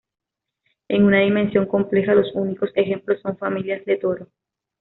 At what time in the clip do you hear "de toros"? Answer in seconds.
3.85-4.29